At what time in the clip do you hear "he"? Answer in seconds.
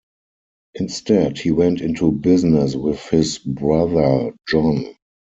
1.37-1.51